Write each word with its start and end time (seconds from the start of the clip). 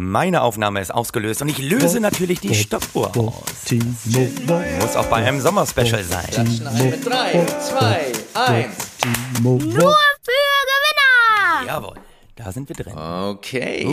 Meine 0.00 0.42
Aufnahme 0.42 0.80
ist 0.80 0.94
ausgelöst 0.94 1.42
und 1.42 1.48
ich 1.48 1.58
löse 1.58 1.98
natürlich 1.98 2.38
die 2.38 2.54
Stoppuhr 2.54 3.10
aus. 3.16 3.42
Muss 4.80 4.94
auch 4.94 5.06
bei 5.06 5.16
einem 5.16 5.40
Sommerspecial 5.40 6.04
sein. 6.04 6.60
Mit 6.78 7.04
3, 7.04 7.44
2, 7.44 8.12
1. 8.34 8.76
Nur 9.42 9.58
für 9.58 10.38
Gewinner! 10.68 11.66
Jawohl, 11.66 11.96
da 12.36 12.52
sind 12.52 12.68
wir 12.68 12.76
drin. 12.76 12.96
Okay. 12.96 13.88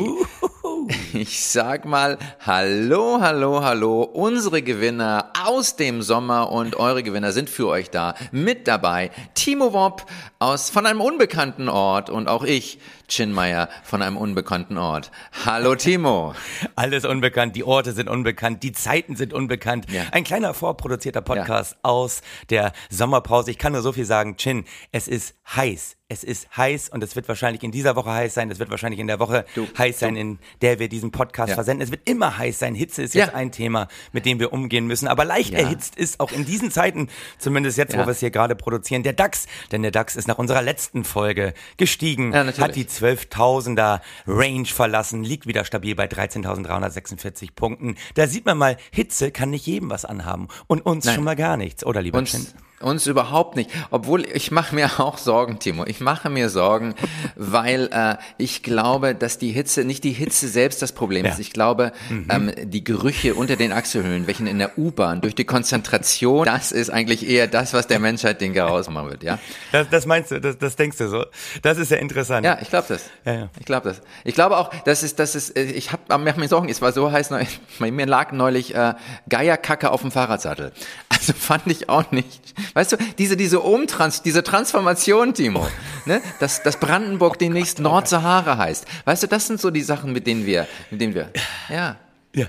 Ich 1.13 1.43
sag 1.43 1.85
mal 1.85 2.19
Hallo, 2.45 3.17
hallo, 3.19 3.63
hallo. 3.63 4.03
Unsere 4.03 4.61
Gewinner 4.61 5.31
aus 5.43 5.75
dem 5.75 6.03
Sommer 6.03 6.51
und 6.51 6.75
eure 6.75 7.01
Gewinner 7.01 7.31
sind 7.31 7.49
für 7.49 7.67
euch 7.67 7.89
da. 7.89 8.13
Mit 8.31 8.67
dabei 8.67 9.09
Timo 9.33 9.73
Wopp 9.73 10.05
aus 10.37 10.69
von 10.69 10.85
einem 10.85 11.01
unbekannten 11.01 11.67
Ort 11.69 12.11
und 12.11 12.27
auch 12.27 12.43
ich, 12.43 12.79
Chin 13.07 13.31
Meyer, 13.31 13.69
von 13.83 14.01
einem 14.01 14.17
unbekannten 14.17 14.77
Ort. 14.77 15.11
Hallo 15.45 15.75
Timo. 15.75 16.33
Alles 16.75 17.05
unbekannt, 17.05 17.55
die 17.55 17.63
Orte 17.63 17.91
sind 17.93 18.09
unbekannt, 18.09 18.63
die 18.63 18.71
Zeiten 18.71 19.15
sind 19.15 19.33
unbekannt. 19.33 19.85
Ja. 19.91 20.03
Ein 20.11 20.23
kleiner 20.23 20.53
vorproduzierter 20.53 21.21
Podcast 21.21 21.77
aus 21.83 22.21
der 22.49 22.73
Sommerpause. 22.89 23.51
Ich 23.51 23.57
kann 23.57 23.73
nur 23.73 23.81
so 23.81 23.91
viel 23.91 24.05
sagen, 24.05 24.37
Chin, 24.37 24.65
es 24.91 25.07
ist 25.07 25.35
heiß. 25.55 25.97
Es 26.07 26.23
ist 26.23 26.55
heiß 26.55 26.89
und 26.89 27.01
es 27.03 27.15
wird 27.15 27.27
wahrscheinlich 27.27 27.63
in 27.63 27.71
dieser 27.71 27.95
Woche 27.95 28.11
heiß 28.11 28.35
sein. 28.35 28.51
Es 28.51 28.59
wird 28.59 28.69
wahrscheinlich 28.69 28.99
in 28.99 29.07
der 29.07 29.19
Woche 29.19 29.43
Du, 29.55 29.67
heiß 29.75 29.97
sein, 29.97 30.15
in 30.15 30.37
der 30.61 30.77
wir 30.77 30.87
diesen 30.87 31.09
Podcast 31.09 31.49
Ja. 31.49 31.55
versenden. 31.55 31.81
Es 31.83 31.89
wird 31.89 32.07
immer 32.07 32.37
heiß 32.37 32.59
sein. 32.59 32.75
Hitze 32.75 33.01
ist 33.01 33.15
jetzt 33.15 33.29
Ja. 33.29 33.33
ein 33.33 33.51
Thema, 33.51 33.87
mit 34.11 34.27
dem 34.27 34.39
wir 34.39 34.53
umgehen 34.53 34.85
müssen. 34.85 35.07
Aber 35.07 35.25
leicht 35.25 35.53
Ja. 35.53 35.59
erhitzt 35.61 35.95
ist 35.95 36.19
auch 36.19 36.31
in 36.31 36.45
diesen 36.45 36.69
Zeiten, 36.69 37.09
zumindest 37.39 37.79
jetzt, 37.79 37.95
wo 37.95 38.01
Ja. 38.01 38.05
wir 38.05 38.11
es 38.11 38.19
hier 38.19 38.29
gerade 38.29 38.55
produzieren, 38.55 39.01
der 39.01 39.13
DAX. 39.13 39.47
Denn 39.71 39.81
der 39.81 39.89
DAX 39.89 40.15
ist 40.15 40.27
nach 40.27 40.37
unserer 40.37 40.61
letzten 40.61 41.05
Folge 41.05 41.55
gestiegen, 41.77 42.33
Ja, 42.33 42.45
hat 42.45 42.75
die 42.75 42.85
12.000er 42.95 44.01
Range 44.27 44.65
verlassen, 44.65 45.23
liegt 45.23 45.47
wieder 45.47 45.65
stabil 45.65 45.95
bei 45.95 46.05
13.346 46.05 47.49
Punkten. 47.55 47.95
Da 48.15 48.27
sieht 48.27 48.45
man 48.45 48.57
mal, 48.57 48.77
Hitze 48.91 49.31
kann 49.31 49.49
nicht 49.49 49.65
jedem 49.65 49.89
was 49.89 50.05
anhaben 50.05 50.47
und 50.67 50.85
uns 50.85 51.05
Nein. 51.05 51.15
schon 51.15 51.23
mal 51.23 51.35
gar 51.35 51.57
nichts, 51.57 51.85
oder 51.85 52.01
lieber 52.01 52.23
Chin? 52.23 52.47
Uns, 52.81 53.07
überhaupt 53.07 53.55
nicht. 53.55 53.69
Obwohl 53.89 54.25
ich 54.25 54.51
mache 54.51 54.75
mir 54.75 54.99
auch 54.99 55.17
Sorgen, 55.17 55.59
Timo. 55.59 55.85
Ich 55.85 56.01
mache 56.01 56.29
mir 56.29 56.49
Sorgen, 56.49 56.93
weil 57.35 57.89
äh, 57.91 58.15
ich 58.37 58.63
glaube, 58.63 59.15
dass 59.15 59.37
die 59.37 59.51
Hitze, 59.51 59.85
nicht 59.85 60.03
die 60.03 60.11
Hitze 60.11 60.47
selbst 60.49 60.81
das 60.81 60.91
Problem 60.91 61.25
Ja. 61.25 61.31
ist. 61.31 61.39
Ich 61.39 61.53
glaube, 61.53 61.93
ähm, 62.29 62.51
die 62.63 62.83
Gerüche 62.83 63.33
unter 63.35 63.55
den 63.55 63.71
Achselhöhlen, 63.71 64.27
welchen 64.27 64.45
in 64.45 64.59
der 64.59 64.77
U-Bahn, 64.77 65.21
durch 65.21 65.35
die 65.35 65.45
Konzentration, 65.45 66.45
das 66.45 66.71
ist 66.73 66.89
eigentlich 66.89 67.27
eher 67.27 67.47
das, 67.47 67.73
was 67.73 67.87
der 67.87 67.99
Menschheit 67.99 68.41
den 68.41 68.53
Garaus 68.53 68.89
machen 68.89 69.09
wird, 69.09 69.23
ja? 69.23 69.39
Das, 69.71 69.89
das 69.89 70.05
meinst 70.05 70.31
du, 70.31 70.41
das, 70.41 70.57
das 70.57 70.75
denkst 70.75 70.97
du 70.97 71.07
so? 71.07 71.25
Das 71.61 71.77
ist 71.77 71.91
ja 71.91 71.97
interessant. 71.97 72.45
Ja, 72.45 72.57
ich 72.61 72.69
glaube 72.69 72.85
das. 72.89 73.09
Ja, 73.25 73.33
ja. 73.33 73.49
Ich 73.57 73.65
glaube 73.65 73.89
das. 73.89 74.01
Ich 74.25 74.35
glaube 74.35 74.57
auch, 74.57 74.69
dass 74.83 75.01
es, 75.01 75.15
dass 75.15 75.35
es, 75.35 75.49
äh, 75.49 75.63
ich 75.63 75.91
habe 75.93 76.03
mach 76.09 76.35
mir 76.35 76.47
Sorgen, 76.49 76.67
es 76.69 76.81
war 76.81 76.91
so 76.91 77.11
heiß, 77.11 77.29
mir 77.79 78.05
lag 78.05 78.31
neulich 78.33 78.75
äh, 78.75 78.93
Geierkacke 79.29 79.91
auf 79.91 80.01
dem 80.01 80.11
Fahrradsattel. 80.11 80.73
Also 81.09 81.33
fand 81.33 81.67
ich 81.67 81.89
auch 81.89 82.11
nicht. 82.11 82.53
Weißt 82.73 82.93
du, 82.93 82.97
diese, 83.17 83.37
diese 83.37 83.59
Umtrans, 83.59 84.21
diese 84.21 84.43
Transformation, 84.43 85.33
Timo, 85.33 85.67
ne, 86.05 86.21
dass, 86.39 86.63
dass 86.63 86.79
Brandenburg 86.79 87.37
demnächst 87.39 87.79
Nordsahara 87.79 88.57
heißt. 88.57 88.85
Weißt 89.05 89.23
du, 89.23 89.27
das 89.27 89.47
sind 89.47 89.59
so 89.59 89.71
die 89.71 89.81
Sachen, 89.81 90.13
mit 90.13 90.27
denen 90.27 90.45
wir, 90.45 90.67
mit 90.91 91.01
denen 91.01 91.13
wir, 91.13 91.29
ja. 91.69 91.97
Ja. 92.33 92.47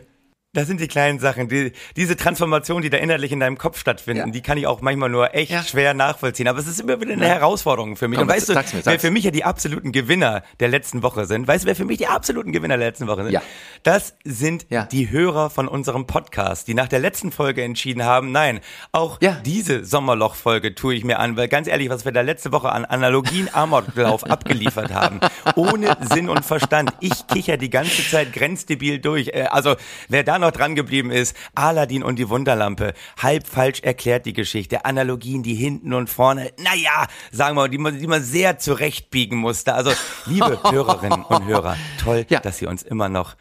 Das 0.57 0.67
sind 0.67 0.81
die 0.81 0.89
kleinen 0.89 1.19
Sachen, 1.19 1.49
die, 1.49 1.73
diese 1.97 2.17
Transformation, 2.17 2.81
die 2.83 2.89
da 2.91 2.97
innerlich 2.99 3.31
in 3.33 3.41
deinem 3.41 3.59
Kopf 3.59 3.79
stattfinden, 3.79 4.27
Ja. 4.29 4.33
die 4.33 4.41
kann 4.41 4.57
ich 4.59 4.67
auch 4.67 4.81
manchmal 4.81 5.11
nur 5.11 5.35
echt 5.35 5.51
Ja. 5.51 5.63
schwer 5.63 5.93
nachvollziehen. 5.95 6.49
Aber 6.49 6.59
es 6.59 6.67
ist 6.67 6.81
immer 6.81 7.01
wieder 7.01 7.13
eine 7.13 7.27
Herausforderung 7.29 7.97
für 7.97 8.09
mich. 8.09 8.19
Komm, 8.19 8.29
Und 8.29 8.35
weißt 8.35 8.49
du, 8.49 8.55
mir, 8.55 8.65
wer 8.85 8.99
für 8.99 9.11
mich 9.11 9.25
ja 9.25 9.31
die 9.31 9.45
absoluten 9.45 9.93
Gewinner 9.93 10.43
der 10.61 10.69
letzten 10.69 11.03
Woche 11.03 11.27
sind? 11.27 11.47
Weißt 11.47 11.65
du, 11.65 11.69
wer 11.69 11.77
für 11.77 11.85
mich 11.85 11.99
die 11.99 12.07
absoluten 12.07 12.53
Gewinner 12.53 12.79
der 12.79 12.87
letzten 12.89 13.07
Woche 13.07 13.25
sind? 13.25 13.33
Ja. 13.33 13.43
Das 13.83 14.15
sind 14.25 14.67
Ja. 14.71 14.85
die 14.87 15.11
Hörer 15.11 15.51
von 15.51 15.69
unserem 15.69 16.07
Podcast, 16.07 16.69
die 16.69 16.75
nach 16.75 16.89
der 16.89 17.01
letzten 17.01 17.33
Folge 17.33 17.63
entschieden 17.63 18.05
haben, 18.05 18.33
nein, 18.33 18.61
auch 18.93 19.19
Ja. 19.21 19.33
diese 19.45 19.85
Sommerloch-Folge 19.85 20.75
tue 20.75 20.95
ich 20.95 21.05
mir 21.05 21.19
an, 21.19 21.37
weil 21.37 21.49
ganz 21.49 21.69
ehrlich, 21.69 21.91
was 21.91 22.05
wir 22.05 22.13
da 22.13 22.23
letzte 22.23 22.53
Woche 22.53 22.71
an 22.73 22.85
Analogien 22.87 23.49
Amoklauf 23.53 24.25
abgeliefert 24.31 24.93
haben, 24.95 25.21
ohne 25.55 25.97
Sinn 26.13 26.29
und 26.29 26.45
Verstand. 26.45 26.93
Ich 27.01 27.27
kicher 27.27 27.57
die 27.59 27.71
ganze 27.71 28.09
Zeit 28.09 28.33
grenzdebil 28.33 28.99
durch. 28.99 29.29
Äh, 29.29 29.47
Also, 29.51 29.77
wer 30.09 30.23
da 30.25 30.39
noch 30.39 30.46
dran 30.51 30.75
geblieben 30.75 31.11
ist, 31.11 31.37
Aladdin 31.55 32.03
und 32.03 32.19
die 32.19 32.29
Wunderlampe, 32.29 32.95
halb 33.21 33.47
falsch 33.47 33.81
erklärt 33.81 34.27
die 34.27 34.33
Geschichte, 34.33 34.85
Analogien, 34.85 35.43
die 35.43 35.55
hinten 35.55 35.93
und 35.93 36.09
vorne, 36.11 36.53
naja, 36.59 37.07
sagen 37.33 37.57
wir 37.57 37.63
mal, 37.63 37.69
die 37.69 37.79
man, 37.79 37.99
die 37.99 38.07
man 38.07 38.23
sehr 38.23 38.59
zurechtbiegen 38.59 39.39
musste. 39.39 39.75
Also, 39.75 39.93
liebe 40.27 40.61
Hörerinnen 40.71 41.23
und 41.25 41.45
Hörer, 41.47 41.77
toll, 42.03 42.27
Ja. 42.29 42.41
dass 42.41 42.61
ihr 42.63 42.69
uns 42.69 42.83
immer 42.83 43.09
noch 43.09 43.37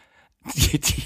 die, 0.53 0.79
die, 0.79 1.03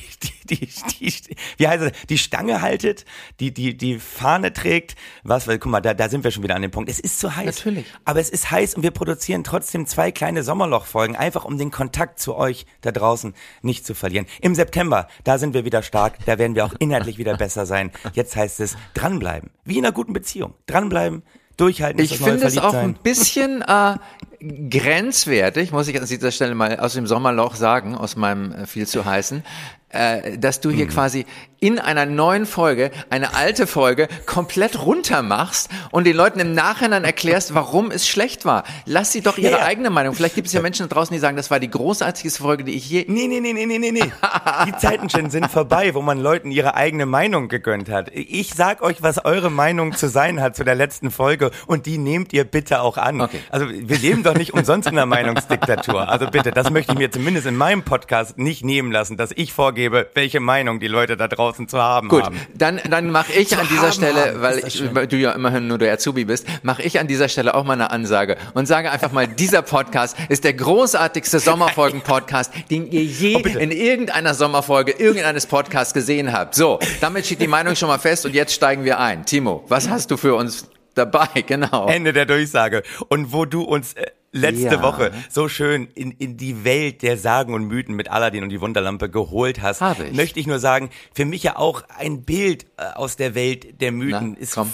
die, 0.50 0.68
die, 1.00 1.14
wie 1.58 1.68
heißt 1.68 1.84
es, 1.84 1.92
die 2.08 2.18
Stange 2.18 2.62
haltet, 2.62 3.06
die, 3.40 3.54
die, 3.54 3.76
die 3.78 4.00
Fahne 4.00 4.54
trägt, 4.54 4.96
was, 5.24 5.48
weil, 5.48 5.60
guck 5.60 5.72
mal, 5.72 5.82
da, 5.82 5.94
da 5.94 6.10
sind 6.10 6.24
wir 6.24 6.32
schon 6.32 6.44
wieder 6.44 6.56
an 6.56 6.62
dem 6.62 6.72
Punkt. 6.72 6.90
Es 6.90 7.00
ist 7.00 7.20
zu 7.20 7.36
heiß. 7.36 7.58
Natürlich. 7.58 7.86
Aber 8.06 8.20
es 8.20 8.30
ist 8.30 8.52
heiß 8.52 8.76
und 8.76 8.84
wir 8.84 8.92
produzieren 8.92 9.44
trotzdem 9.44 9.86
zwei 9.86 10.12
kleine 10.12 10.44
Sommerlochfolgen, 10.44 11.16
einfach 11.16 11.46
um 11.46 11.58
den 11.58 11.72
Kontakt 11.72 12.20
zu 12.20 12.36
euch 12.36 12.66
da 12.82 12.92
draußen 12.92 13.34
nicht 13.62 13.86
zu 13.86 13.94
verlieren. 13.94 14.26
Im 14.42 14.56
September, 14.56 15.08
da 15.24 15.38
sind 15.38 15.54
wir 15.54 15.66
wieder 15.66 15.84
stark, 15.84 16.18
da 16.26 16.38
werden 16.38 16.56
wir 16.56 16.66
auch 16.66 16.74
inhaltlich 16.80 17.18
wieder 17.18 17.38
besser 17.38 17.66
sein. 17.66 17.92
Jetzt 18.14 18.36
heißt 18.36 18.60
es 18.60 18.76
dranbleiben. 18.94 19.50
Wie 19.66 19.78
in 19.78 19.86
einer 19.86 19.94
guten 19.94 20.14
Beziehung. 20.14 20.54
Dranbleiben, 20.66 21.24
durchhalten, 21.58 22.02
Ich 22.02 22.12
das 22.12 22.20
finde 22.20 22.46
es 22.46 22.58
auch 22.58 22.72
Verliebtsein. 22.72 22.90
ein 22.90 23.04
bisschen 23.04 23.62
äh, 23.62 24.70
grenzwertig, 24.70 25.72
muss 25.72 25.88
ich 25.88 26.00
an 26.00 26.08
dieser 26.08 26.32
Stelle 26.32 26.56
mal 26.56 26.80
aus 26.80 26.94
dem 26.94 27.08
Sommerloch 27.08 27.56
sagen, 27.56 27.96
aus 27.96 28.16
meinem 28.16 28.52
äh, 28.54 28.66
viel 28.66 28.88
zu 28.88 29.06
heißen, 29.06 29.44
äh, 29.90 30.38
dass 30.38 30.60
du 30.62 30.70
hier 30.70 30.86
Mhm. 30.86 30.90
quasi 30.90 31.26
in 31.62 31.78
einer 31.78 32.06
neuen 32.06 32.46
Folge 32.46 32.90
eine 33.10 33.36
alte 33.36 33.68
Folge 33.68 34.08
komplett 34.26 34.86
runter 34.86 35.22
machst 35.22 35.70
und 35.92 36.06
den 36.08 36.16
Leuten 36.16 36.40
im 36.40 36.54
Nachhinein 36.54 37.04
erklärst, 37.04 37.54
warum 37.54 37.92
es 37.92 38.08
schlecht 38.08 38.46
war. 38.46 38.64
Lass 38.86 39.12
sie 39.12 39.20
doch 39.20 39.38
ihre 39.38 39.52
Ja, 39.52 39.58
ja. 39.58 39.66
eigene 39.66 39.90
Meinung. 39.90 40.16
Vielleicht 40.16 40.36
gibt 40.36 40.48
es 40.48 40.54
ja 40.54 40.62
Menschen 40.62 40.88
da 40.88 40.96
draußen, 40.96 41.14
die 41.14 41.20
sagen, 41.20 41.36
das 41.36 41.52
war 41.52 41.60
die 41.60 41.70
großartigste 41.70 42.42
Folge, 42.42 42.64
die 42.64 42.76
ich 42.76 42.90
je. 42.90 43.04
Nee, 43.10 43.28
nee, 43.28 43.42
nee, 43.42 43.52
nee, 43.52 43.66
nee, 43.66 43.78
nee, 43.78 43.92
nee. 43.92 44.12
Die 44.68 44.78
Zeiten 44.78 45.10
schon 45.10 45.30
sind 45.30 45.50
vorbei, 45.52 45.94
wo 45.96 46.02
man 46.02 46.20
Leuten 46.20 46.50
ihre 46.52 46.76
eigene 46.76 47.06
Meinung 47.06 47.50
gegönnt 47.50 47.90
hat. 47.90 48.10
Ich 48.14 48.54
sag 48.54 48.82
euch, 48.82 49.02
was 49.02 49.26
eure 49.26 49.50
Meinung 49.52 49.94
zu 49.94 50.08
sein 50.08 50.42
hat 50.42 50.56
zu 50.56 50.64
der 50.64 50.76
letzten 50.76 51.12
Folge 51.12 51.52
und 51.68 51.86
die 51.86 51.98
nehmt 51.98 52.32
ihr 52.32 52.46
bitte 52.46 52.82
auch 52.82 52.98
an. 52.98 53.20
Okay. 53.22 53.40
Also 53.50 53.68
wir 53.70 53.98
leben 53.98 54.24
doch 54.24 54.36
nicht 54.36 54.54
umsonst 54.54 54.88
in 54.88 54.94
einer 54.98 55.06
Meinungsdiktatur. 55.06 56.08
Also 56.10 56.28
bitte, 56.28 56.52
das 56.52 56.70
möchte 56.70 56.94
ich 56.94 56.98
mir 57.00 57.12
zumindest 57.12 57.48
in 57.48 57.56
meinem 57.58 57.84
Podcast 57.84 58.38
nicht 58.38 58.64
nehmen 58.64 58.92
lassen, 58.92 59.18
dass 59.18 59.32
ich 59.36 59.52
vorgebe, 59.80 60.10
welche 60.14 60.40
Meinung 60.40 60.80
die 60.80 60.88
Leute 60.88 61.16
da 61.16 61.28
draußen 61.28 61.68
zu 61.68 61.82
haben 61.82 62.10
Gut, 62.10 62.24
haben. 62.24 62.40
dann, 62.54 62.80
dann 62.90 63.12
mache 63.12 63.32
ich 63.34 63.58
an 63.58 63.68
dieser 63.70 63.92
Stelle, 63.92 64.34
haben, 64.34 64.42
weil 64.42 64.60
ich, 64.66 64.84
du 65.10 65.16
ja 65.16 65.32
immerhin 65.32 65.68
nur 65.68 65.78
der 65.78 65.94
Azubi 65.94 66.26
bist, 66.26 66.46
mache 66.64 66.84
ich 66.84 67.00
an 67.00 67.08
dieser 67.08 67.30
Stelle 67.30 67.54
auch 67.54 67.64
mal 67.64 67.74
eine 67.74 67.92
Ansage 67.92 68.38
und 68.54 68.66
sage 68.66 68.92
einfach 68.92 69.12
mal, 69.12 69.28
dieser 69.28 69.62
Podcast 69.62 70.18
ist 70.30 70.44
der 70.44 70.54
großartigste 70.54 71.40
Sommerfolgen-Podcast, 71.50 72.52
den 72.70 72.92
ihr 72.92 73.04
je 73.04 73.30
Oh, 73.40 73.60
in 73.60 73.72
irgendeiner 73.72 74.34
Sommerfolge 74.34 74.92
irgendeines 74.92 75.46
Podcasts 75.46 75.94
gesehen 75.94 76.34
habt. 76.34 76.56
So, 76.56 76.80
damit 77.00 77.26
steht 77.26 77.42
die 77.42 77.48
Meinung 77.48 77.76
schon 77.76 77.88
mal 77.88 78.00
fest 78.00 78.26
und 78.26 78.34
jetzt 78.34 78.54
steigen 78.54 78.84
wir 78.84 79.00
ein. 79.00 79.26
Timo, 79.26 79.64
was 79.68 79.88
hast 79.90 80.12
du 80.12 80.18
für 80.18 80.36
uns 80.36 80.68
dabei? 80.96 81.28
Genau. 81.46 81.88
Ende 81.88 82.12
der 82.12 82.26
Durchsage. 82.26 82.84
Und 83.08 83.32
wo 83.32 83.46
du 83.46 83.62
uns 83.62 83.94
äh, 83.94 84.06
letzte 84.32 84.76
Ja. 84.76 84.82
Woche 84.82 85.12
so 85.30 85.48
schön 85.50 85.88
in, 85.96 86.12
in 86.12 86.38
die 86.38 86.64
Welt 86.64 87.02
der 87.02 87.18
Sagen 87.18 87.54
und 87.54 87.66
Mythen 87.66 87.96
mit 87.96 88.10
Aladdin 88.10 88.44
und 88.44 88.50
die 88.50 88.62
Wunderlampe 88.62 89.10
geholt 89.10 89.62
hast, 89.62 89.82
Habe 89.82 90.06
ich. 90.06 90.14
möchte 90.16 90.40
ich 90.40 90.48
nur 90.48 90.60
sagen, 90.60 90.90
für 91.14 91.26
mich 91.26 91.44
ja 91.44 91.56
auch 91.58 91.84
ein 91.98 92.24
Bild 92.24 92.66
äh, 92.78 92.84
aus 92.96 93.16
der 93.16 93.36
Welt 93.36 93.82
der 93.82 93.92
Mythen 93.92 94.34
Na, 94.34 94.40
ist 94.40 94.54
komm. 94.54 94.72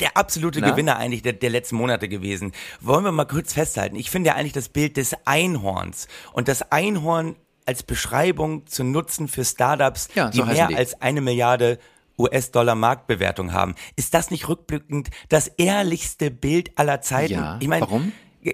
der 0.00 0.16
absolute 0.16 0.60
Na? 0.60 0.70
Gewinner 0.70 0.96
eigentlich 0.98 1.22
der, 1.22 1.32
der 1.32 1.50
letzten 1.50 1.76
Monate 1.76 2.08
gewesen. 2.08 2.52
Wollen 2.80 3.04
wir 3.04 3.12
mal 3.12 3.24
kurz 3.24 3.52
festhalten. 3.54 3.96
Ich 3.96 4.10
finde 4.10 4.28
ja 4.28 4.34
eigentlich 4.36 4.52
das 4.52 4.68
Bild 4.68 4.96
des 4.96 5.14
Einhorns 5.24 6.06
und 6.32 6.48
das 6.48 6.70
Einhorn 6.72 7.36
als 7.66 7.82
Beschreibung 7.82 8.66
zu 8.66 8.84
nutzen 8.84 9.28
für 9.28 9.44
Startups, 9.44 10.08
Ja, 10.14 10.28
die 10.30 10.38
so 10.38 10.44
heißen 10.46 10.56
mehr 10.56 10.66
die. 10.68 10.76
als 10.76 11.00
eine 11.00 11.20
Milliarde 11.20 11.78
US-Dollar 12.18 12.74
Marktbewertung 12.74 13.52
haben. 13.52 13.74
Ist 13.96 14.12
das 14.12 14.30
nicht 14.30 14.48
rückblickend 14.48 15.08
das 15.30 15.48
ehrlichste 15.48 16.30
Bild 16.30 16.76
aller 16.78 17.00
Zeiten? 17.00 17.32
Ja, 17.34 17.56
ich 17.60 17.68
meine, 17.68 17.82
warum? 17.82 18.12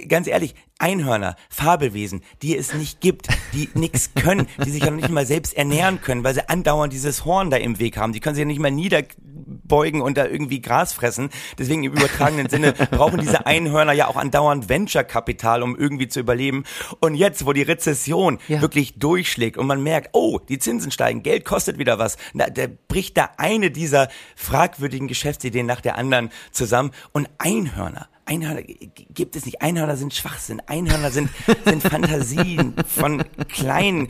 Ganz 0.09 0.27
ehrlich, 0.27 0.55
Einhörner, 0.79 1.37
Fabelwesen, 1.49 2.23
die 2.43 2.57
es 2.57 2.75
nicht 2.75 3.01
gibt, 3.01 3.29
die 3.55 3.71
nichts 3.75 4.11
können, 4.15 4.47
die 4.65 4.71
sich 4.71 4.83
ja 4.85 4.91
noch 4.91 4.97
nicht 4.97 5.09
mal 5.09 5.25
selbst 5.27 5.57
ernähren 5.57 6.03
können, 6.03 6.23
weil 6.23 6.35
sie 6.35 6.49
andauernd 6.49 6.93
dieses 6.93 7.25
Horn 7.25 7.51
da 7.51 7.57
im 7.57 7.79
Weg 7.79 7.97
haben. 7.97 8.13
Die 8.13 8.21
können 8.21 8.35
sich 8.35 8.43
ja 8.43 8.47
nicht 8.47 8.61
mal 8.61 8.71
niederbeugen 8.71 10.03
und 10.03 10.19
da 10.19 10.27
irgendwie 10.27 10.61
Gras 10.61 10.93
fressen. 10.93 11.31
Deswegen 11.59 11.85
im 11.85 11.93
übertragenen 11.93 12.51
Sinne 12.51 12.73
brauchen 12.91 13.21
diese 13.21 13.47
Einhörner 13.47 13.93
ja 13.93 14.09
auch 14.09 14.17
andauernd 14.17 14.69
Venture-Kapital, 14.69 15.63
um 15.63 15.77
irgendwie 15.77 16.09
zu 16.09 16.21
überleben. 16.21 16.65
Und 17.01 17.15
jetzt, 17.15 17.47
wo 17.47 17.55
die 17.55 17.63
Rezession 17.63 18.39
Ja. 18.49 18.61
wirklich 18.61 18.99
durchschlägt 18.99 19.57
und 19.57 19.67
man 19.67 19.83
merkt, 19.83 20.11
oh, 20.13 20.39
die 20.39 20.59
Zinsen 20.59 20.91
steigen, 20.91 21.23
Geld 21.23 21.45
kostet 21.47 21.79
wieder 21.79 21.99
was, 21.99 22.19
na, 22.35 22.51
da 22.51 22.67
bricht 22.89 23.17
da 23.17 23.31
eine 23.39 23.71
dieser 23.71 24.09
fragwürdigen 24.35 25.09
Geschäftsideen 25.09 25.65
nach 25.67 25.81
der 25.81 25.97
anderen 25.97 26.31
zusammen 26.51 26.91
und 27.13 27.29
Einhörner. 27.39 28.09
Einhörner 28.27 28.63
gibt 28.63 29.37
es 29.37 29.47
nicht. 29.47 29.63
Einhörner 29.63 29.97
sind 29.97 30.13
Schwachsinn. 30.13 30.61
Einhörner 30.67 31.11
sind, 31.11 31.31
sind 31.65 31.83
Fantasien 31.83 32.75
von 32.87 33.25
kleinen 33.49 34.09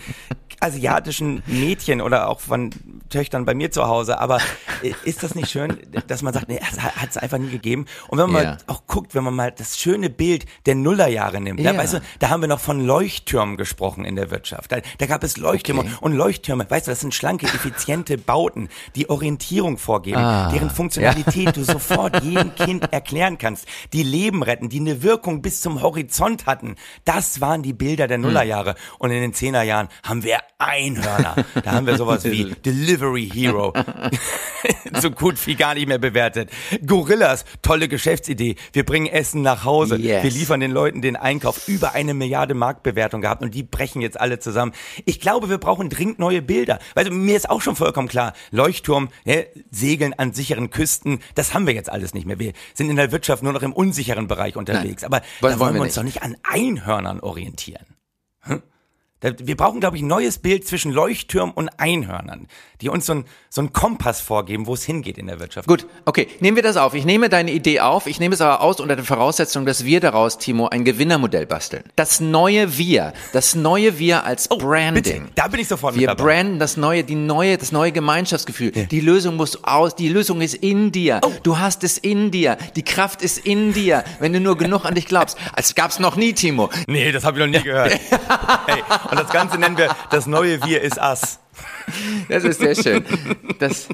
asiatischen 0.60 1.42
Mädchen 1.46 2.00
oder 2.00 2.28
auch 2.28 2.40
von 2.40 2.70
Töchtern 3.10 3.44
bei 3.44 3.54
mir 3.54 3.70
zu 3.70 3.86
Hause. 3.86 4.18
Aber 4.18 4.38
äh, 4.82 4.92
ist 5.04 5.22
das 5.22 5.34
nicht 5.34 5.50
schön, 5.50 5.76
dass 6.06 6.22
man 6.22 6.32
sagt, 6.32 6.48
nee, 6.48 6.58
hat 6.60 7.10
es 7.10 7.18
einfach 7.18 7.36
nie 7.38 7.50
gegeben. 7.50 7.84
Und 8.08 8.18
wenn 8.18 8.30
man 8.30 8.42
Ja. 8.42 8.50
mal 8.52 8.58
auch 8.66 8.86
guckt, 8.86 9.14
wenn 9.14 9.22
man 9.22 9.34
mal 9.34 9.52
das 9.52 9.78
schöne 9.78 10.08
Bild 10.08 10.46
der 10.64 10.74
Nullerjahre 10.76 11.40
nimmt, 11.40 11.60
Ja. 11.60 11.72
da, 11.72 11.78
weißt 11.78 11.94
du, 11.94 12.00
da 12.18 12.30
haben 12.30 12.40
wir 12.40 12.48
noch 12.48 12.58
von 12.60 12.80
Leuchttürmen 12.84 13.58
gesprochen 13.58 14.06
in 14.06 14.16
der 14.16 14.30
Wirtschaft. 14.30 14.72
Da, 14.72 14.78
da 14.98 15.06
gab 15.06 15.22
es 15.24 15.36
Leuchttürme 15.36 15.82
Okay. 15.82 15.90
und 16.00 16.14
Leuchttürme, 16.14 16.66
weißt 16.68 16.86
du, 16.86 16.90
das 16.92 17.00
sind 17.00 17.14
schlanke, 17.14 17.44
effiziente 17.46 18.16
Bauten, 18.16 18.70
die 18.94 19.10
Orientierung 19.10 19.76
vorgeben, 19.76 20.16
Ah, 20.16 20.50
deren 20.50 20.70
Funktionalität 20.70 21.54
du 21.56 21.64
sofort 21.64 22.22
jedem 22.24 22.54
Kind 22.54 22.92
erklären 22.92 23.36
kannst, 23.36 23.66
die 23.92 24.02
Leben 24.06 24.42
retten, 24.42 24.68
die 24.68 24.80
eine 24.80 25.02
Wirkung 25.02 25.42
bis 25.42 25.60
zum 25.60 25.82
Horizont 25.82 26.46
hatten. 26.46 26.76
Das 27.04 27.40
waren 27.40 27.62
die 27.62 27.72
Bilder 27.72 28.04
Hm. 28.04 28.08
der 28.08 28.18
Nullerjahre. 28.18 28.74
Und 28.98 29.10
in 29.10 29.20
den 29.20 29.34
Zehnerjahren 29.34 29.88
haben 30.02 30.22
wir 30.22 30.38
Einhörner. 30.58 31.36
Da 31.64 31.72
haben 31.72 31.86
wir 31.86 31.96
sowas 31.96 32.24
wie 32.24 32.44
Delivery 32.64 33.28
Hero. 33.32 33.72
so 35.00 35.10
gut 35.10 35.44
wie 35.46 35.54
gar 35.54 35.74
nicht 35.74 35.88
mehr 35.88 35.98
bewertet. 35.98 36.50
Gorillas, 36.86 37.44
tolle 37.62 37.88
Geschäftsidee. 37.88 38.56
Wir 38.72 38.84
bringen 38.84 39.06
Essen 39.06 39.42
nach 39.42 39.64
Hause. 39.64 39.96
Yes. 39.96 40.22
Wir 40.22 40.30
liefern 40.30 40.60
den 40.60 40.70
Leuten 40.70 41.02
den 41.02 41.16
Einkauf. 41.16 41.68
Über 41.68 41.92
eine 41.94 42.14
Milliarde 42.14 42.54
Marktbewertung 42.54 43.20
gehabt 43.20 43.42
und 43.42 43.54
die 43.54 43.62
brechen 43.62 44.00
jetzt 44.00 44.20
alle 44.20 44.38
zusammen. 44.38 44.72
Ich 45.04 45.20
glaube, 45.20 45.48
wir 45.50 45.58
brauchen 45.58 45.90
dringend 45.90 46.18
neue 46.18 46.42
Bilder. 46.42 46.78
Weil 46.94 47.10
mir 47.10 47.36
ist 47.36 47.50
auch 47.50 47.60
schon 47.60 47.76
vollkommen 47.76 48.08
klar, 48.08 48.32
Leuchtturm, 48.50 49.08
ja, 49.24 49.42
Segeln 49.70 50.14
an 50.14 50.32
sicheren 50.32 50.70
Küsten, 50.70 51.20
das 51.34 51.54
haben 51.54 51.66
wir 51.66 51.74
jetzt 51.74 51.90
alles 51.90 52.14
nicht 52.14 52.26
mehr. 52.26 52.38
Wir 52.38 52.52
sind 52.74 52.90
in 52.90 52.96
der 52.96 53.12
Wirtschaft 53.12 53.42
nur 53.42 53.52
noch 53.52 53.62
im 53.62 53.72
unsicheren 53.96 54.28
Bereich 54.28 54.56
unterwegs. 54.56 55.04
Aber 55.04 55.20
Wollen- 55.20 55.24
da 55.40 55.42
wollen 55.42 55.58
wollen 55.60 55.74
wir 55.74 55.78
wir 55.78 55.82
uns 55.82 55.96
nicht. 55.96 55.96
doch 55.96 56.02
nicht 56.04 56.22
an 56.22 56.36
Einhörnern 56.42 57.20
orientieren. 57.20 57.86
Wir 59.20 59.56
brauchen, 59.56 59.80
glaube 59.80 59.96
ich, 59.96 60.02
ein 60.02 60.08
neues 60.08 60.38
Bild 60.38 60.66
zwischen 60.66 60.92
Leuchttürmen 60.92 61.54
und 61.54 61.70
Einhörnern, 61.80 62.48
die 62.80 62.90
uns 62.90 63.06
so 63.06 63.14
ein 63.14 63.24
so 63.56 63.62
einen 63.62 63.72
Kompass 63.72 64.20
vorgeben, 64.20 64.66
wo 64.66 64.74
es 64.74 64.84
hingeht 64.84 65.16
in 65.16 65.28
der 65.28 65.40
Wirtschaft. 65.40 65.66
Gut, 65.66 65.86
okay, 66.04 66.28
nehmen 66.40 66.56
wir 66.56 66.62
das 66.62 66.76
auf. 66.76 66.92
Ich 66.92 67.06
nehme 67.06 67.30
deine 67.30 67.52
Idee 67.52 67.80
auf, 67.80 68.06
ich 68.06 68.20
nehme 68.20 68.34
es 68.34 68.42
aber 68.42 68.60
aus 68.60 68.80
unter 68.80 68.96
der 68.96 69.04
Voraussetzung, 69.04 69.64
dass 69.64 69.86
wir 69.86 69.98
daraus, 70.00 70.36
Timo, 70.36 70.68
ein 70.68 70.84
Gewinnermodell 70.84 71.46
basteln. 71.46 71.84
Das 71.96 72.20
neue 72.20 72.76
Wir, 72.76 73.14
das 73.32 73.54
neue 73.54 73.98
Wir 73.98 74.24
als 74.24 74.48
Branding. 74.48 75.22
Bitte, 75.22 75.22
da 75.34 75.48
bin 75.48 75.60
ich 75.60 75.68
sofort 75.68 75.94
Wir 75.94 76.10
mit 76.10 76.20
dabei. 76.20 76.34
branden 76.34 76.58
das 76.58 76.76
neue, 76.76 77.02
die 77.02 77.14
neue, 77.14 77.56
das 77.56 77.72
neue 77.72 77.92
Gemeinschaftsgefühl. 77.92 78.72
Die 78.72 79.00
Lösung 79.00 79.36
muss 79.36 79.64
aus, 79.64 79.94
die 79.96 80.10
Lösung 80.10 80.42
ist 80.42 80.54
in 80.54 80.92
dir. 80.92 81.20
Oh. 81.24 81.32
Du 81.42 81.58
hast 81.58 81.82
es 81.82 81.96
in 81.96 82.30
dir. 82.30 82.58
Die 82.76 82.82
Kraft 82.82 83.22
ist 83.22 83.38
in 83.38 83.72
dir, 83.72 84.04
wenn 84.20 84.34
du 84.34 84.40
nur 84.40 84.58
genug 84.58 84.84
an 84.84 84.94
dich 84.94 85.06
glaubst. 85.06 85.38
Es 85.56 85.74
gab's 85.74 85.98
noch 85.98 86.16
nie, 86.16 86.34
Timo. 86.34 86.68
Nee, 86.88 87.10
das 87.10 87.24
habe 87.24 87.38
ich 87.38 87.46
noch 87.46 87.58
nie 87.58 87.64
gehört. 87.64 87.92
hey, 88.66 88.82
und 89.10 89.18
das 89.18 89.30
Ganze 89.30 89.58
nennen 89.58 89.76
wir 89.76 89.94
das 90.10 90.26
neue 90.26 90.62
Wir 90.64 90.82
ist 90.82 90.98
Us. 90.98 91.38
Das 92.28 92.44
ist 92.44 92.60
sehr 92.60 92.74
schön. 92.74 93.04
Das, 93.58 93.88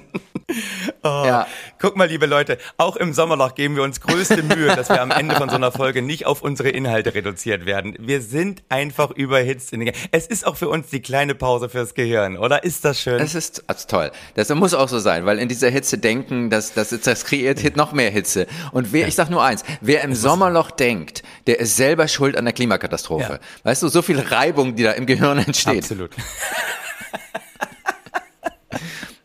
Oh, 1.02 1.22
Ja. 1.26 1.46
Guck 1.80 1.96
mal, 1.96 2.08
liebe 2.08 2.26
Leute, 2.26 2.58
auch 2.76 2.96
im 2.96 3.12
Sommerloch 3.12 3.54
geben 3.54 3.74
wir 3.74 3.82
uns 3.82 4.00
größte 4.00 4.42
Mühe, 4.42 4.68
dass 4.76 4.88
wir 4.88 5.02
am 5.02 5.10
Ende 5.10 5.34
von 5.34 5.48
so 5.48 5.56
einer 5.56 5.72
Folge 5.72 6.00
nicht 6.02 6.26
auf 6.26 6.42
unsere 6.42 6.68
Inhalte 6.68 7.14
reduziert 7.14 7.66
werden. 7.66 7.96
Wir 7.98 8.20
sind 8.20 8.62
einfach 8.68 9.10
überhitzt. 9.10 9.72
In 9.72 9.80
den 9.80 9.92
es 10.12 10.26
ist 10.26 10.46
auch 10.46 10.56
für 10.56 10.68
uns 10.68 10.88
die 10.88 11.00
kleine 11.02 11.34
Pause 11.34 11.68
fürs 11.68 11.94
Gehirn, 11.94 12.36
oder? 12.36 12.62
Ist 12.62 12.84
das 12.84 13.00
schön? 13.00 13.18
Das 13.18 13.34
ist, 13.34 13.64
das 13.66 13.78
ist 13.80 13.90
toll. 13.90 14.12
Das 14.34 14.48
muss 14.50 14.74
auch 14.74 14.88
so 14.88 14.98
sein, 14.98 15.26
weil 15.26 15.38
in 15.38 15.48
dieser 15.48 15.70
Hitze 15.70 15.98
denken, 15.98 16.50
das, 16.50 16.72
das, 16.74 16.90
das 16.90 17.24
kreiert 17.24 17.76
noch 17.76 17.92
mehr 17.92 18.10
Hitze. 18.10 18.46
Und 18.72 18.92
wer, 18.92 19.08
ich 19.08 19.14
sag 19.14 19.30
nur 19.30 19.42
eins, 19.42 19.64
wer 19.80 20.02
im 20.02 20.14
Sommerloch 20.14 20.70
denkt, 20.70 21.22
der 21.46 21.58
ist 21.58 21.76
selber 21.76 22.06
schuld 22.08 22.36
an 22.36 22.44
der 22.44 22.54
Klimakatastrophe. 22.54 23.32
Ja. 23.32 23.38
Weißt 23.64 23.82
du, 23.82 23.88
so 23.88 24.02
viel 24.02 24.20
Reibung, 24.20 24.76
die 24.76 24.84
da 24.84 24.92
im 24.92 25.06
Gehirn 25.06 25.38
entsteht. 25.38 25.78
Absolut. 25.78 26.10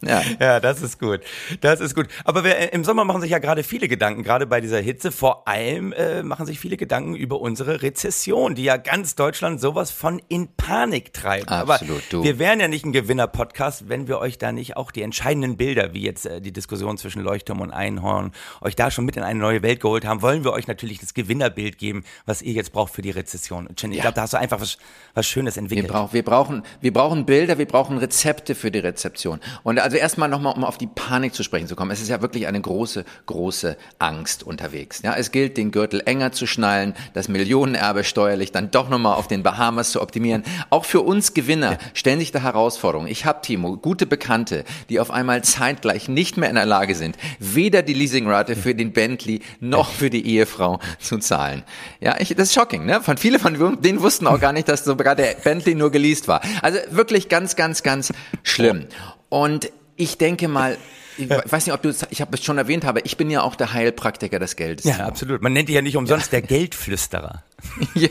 Ja. 0.08 0.22
Ja, 0.40 0.60
das 0.60 0.82
ist 0.82 1.00
gut. 1.00 1.22
Das 1.62 1.80
ist 1.80 1.96
gut. 1.96 2.08
Aber 2.24 2.44
wir, 2.44 2.58
äh, 2.58 2.68
im 2.68 2.84
Sommer 2.84 3.04
machen 3.06 3.22
sich 3.22 3.32
ja 3.32 3.40
gerade 3.40 3.64
viele 3.64 3.88
Gedanken, 3.88 4.24
gerade 4.24 4.46
bei 4.46 4.62
dieser 4.62 4.80
Hitze. 4.80 5.12
Vor 5.12 5.48
allem 5.48 5.92
äh, 5.94 6.22
machen 6.24 6.46
sich 6.46 6.60
viele 6.60 6.78
Gedanken 6.78 7.16
über 7.16 7.42
unsere 7.42 7.82
Rezession, 7.82 8.56
die 8.56 8.64
ja 8.64 8.78
ganz 8.78 9.16
Deutschland 9.16 9.60
sowas 9.60 9.92
von 9.92 10.22
in 10.30 10.48
Panik 10.56 11.14
treibt. 11.14 11.50
Absolut, 11.50 11.98
Aber 11.98 12.02
du. 12.10 12.24
wir 12.24 12.40
wären 12.40 12.60
ja 12.60 12.68
nicht 12.68 12.86
ein 12.86 12.94
Gewinner-Podcast, 12.94 13.90
wenn 13.90 14.08
wir 14.08 14.20
euch 14.20 14.38
da 14.38 14.52
nicht 14.52 14.78
auch 14.78 14.92
die 14.92 15.02
entscheidenden 15.02 15.58
Bilder, 15.58 15.94
wie 15.94 16.02
jetzt 16.02 16.26
äh, 16.26 16.40
die 16.42 16.52
Diskussion 16.54 16.98
zwischen 16.98 17.22
Leuchtturm 17.22 17.62
und 17.62 17.72
Einhorn, 17.72 18.32
euch 18.62 18.76
da 18.76 18.92
schon 18.92 19.06
mit 19.06 19.18
in 19.18 19.24
eine 19.24 19.40
neue 19.40 19.62
Welt 19.64 19.80
geholt 19.80 20.06
haben, 20.06 20.22
wollen 20.22 20.44
wir 20.44 20.54
euch 20.54 20.68
natürlich 20.68 21.00
das 21.00 21.14
Gewinnerbild 21.14 21.78
geben, 21.78 22.04
was 22.26 22.42
ihr 22.42 22.54
jetzt 22.54 22.72
braucht 22.72 22.94
für 22.94 23.02
die 23.02 23.12
Rezession. 23.12 23.68
Jenny, 23.78 23.96
ich 23.96 24.02
glaube, 24.02 24.16
da 24.16 24.22
hast 24.22 24.34
du 24.34 24.38
einfach 24.38 24.62
was, 24.62 24.78
was 25.14 25.28
Schönes 25.28 25.56
Wir, 25.56 25.64
entwickelt. 25.64 25.88
brauch, 25.88 26.14
wir, 26.14 26.24
brauchen, 26.24 26.64
wir 26.82 26.94
brauchen 26.94 27.26
Bilder, 27.26 27.58
wir 27.58 27.66
brauchen 27.66 27.98
Rezepte 27.98 28.56
für 28.56 28.72
die 28.72 28.80
Rezeption. 28.80 29.40
Und 29.64 29.80
also 29.80 29.97
erstmal 29.98 30.30
nochmal, 30.30 30.54
um 30.56 30.64
auf 30.64 30.78
die 30.78 30.88
Panik 30.88 31.34
zu 31.34 31.44
sprechen 31.44 31.68
zu 31.68 31.76
kommen. 31.76 31.92
Es 31.92 32.02
ist 32.02 32.10
ja 32.10 32.22
wirklich 32.22 32.48
eine 32.48 32.62
große, 32.62 33.06
große 33.26 33.78
Angst 34.00 34.44
unterwegs. 34.44 35.02
Ja, 35.04 35.16
es 35.16 35.32
gilt, 35.32 35.58
den 35.58 35.72
Gürtel 35.72 36.02
enger 36.06 36.32
zu 36.32 36.48
schnallen, 36.48 36.94
das 37.14 37.28
Millionenerbe 37.28 38.04
steuerlich 38.04 38.52
dann 38.52 38.72
doch 38.72 38.90
nochmal 38.90 39.16
auf 39.16 39.28
den 39.28 39.44
Bahamas 39.44 39.92
zu 39.92 40.02
optimieren. 40.02 40.44
Auch 40.70 40.86
für 40.86 41.02
uns 41.02 41.34
Gewinner 41.34 41.78
stellen 41.94 42.20
sich 42.20 42.32
da 42.32 42.40
Herausforderungen. 42.40 43.10
Ich 43.10 43.26
habe, 43.26 43.42
Timo, 43.42 43.78
gute 43.78 44.06
Bekannte, 44.06 44.64
die 44.90 45.00
auf 45.00 45.12
einmal 45.12 45.44
zeitgleich 45.44 46.08
nicht 46.08 46.38
mehr 46.38 46.50
in 46.50 46.56
der 46.56 46.66
Lage 46.66 46.96
sind, 46.96 47.18
weder 47.40 47.82
die 47.82 47.94
Leasingrate 47.94 48.56
für 48.56 48.76
den 48.76 48.94
Bentley 48.94 49.42
noch 49.60 49.92
für 49.92 50.10
die 50.10 50.26
Ehefrau 50.26 50.80
zu 51.00 51.18
zahlen. 51.18 51.64
Ja, 52.00 52.16
ich, 52.20 52.30
das 52.36 52.50
ist 52.50 52.54
shocking, 52.54 52.86
ne? 52.86 53.02
Von 53.02 53.18
viele 53.18 53.40
von 53.40 53.82
denen 53.82 54.02
wussten 54.02 54.28
auch 54.28 54.40
gar 54.40 54.54
nicht, 54.54 54.70
dass 54.70 54.84
sogar 54.84 55.16
der 55.16 55.36
Bentley 55.44 55.76
nur 55.76 55.92
geleast 55.92 56.28
war. 56.28 56.42
Also 56.62 56.80
wirklich 56.92 57.30
ganz, 57.30 57.56
ganz, 57.56 57.84
ganz 57.84 58.14
schlimm. 58.44 58.88
Und 59.30 59.70
ich 59.98 60.18
denke 60.18 60.48
mal, 60.48 60.78
ich 61.18 61.30
weiß 61.30 61.66
nicht, 61.66 61.74
ob 61.74 61.82
du 61.82 61.94
ich 62.10 62.22
habe 62.22 62.38
es 62.38 62.44
schon 62.44 62.58
erwähnt 62.58 62.86
habe, 62.86 63.02
ich 63.02 63.18
bin 63.18 63.30
ja 63.30 63.42
auch 63.42 63.56
der 63.56 63.74
Heilpraktiker 63.74 64.40
des 64.40 64.56
Geldes. 64.56 64.86
ja, 64.86 65.06
absolut. 65.06 65.42
Man 65.42 65.54
nennt 65.54 65.68
die 65.68 65.74
ja 65.74 65.82
nicht 65.82 65.98
umsonst 65.98 66.32
der 66.32 66.42
Geldflüsterer. 66.42 67.44
Ja, 67.96 68.10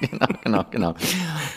genau, 0.00 0.26
genau, 0.42 0.64
genau. 0.70 0.94